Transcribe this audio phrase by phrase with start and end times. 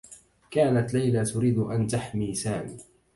[0.51, 2.77] كانت ليلى تريد أن تحمي سامي.